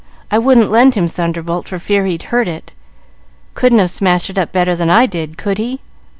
I 0.31 0.39
wouldn't 0.39 0.71
lend 0.71 0.95
him 0.95 1.07
'Thunderbolt' 1.07 1.67
for 1.67 1.77
fear 1.77 2.07
he'd 2.07 2.23
hurt 2.33 2.47
it. 2.47 2.73
Couldn't 3.53 3.77
have 3.77 3.91
smashed 3.91 4.31
it 4.31 4.39
up 4.39 4.51
better 4.51 4.75
than 4.75 4.89
I 4.89 5.05
did, 5.05 5.37
could 5.37 5.59
he? 5.59 5.79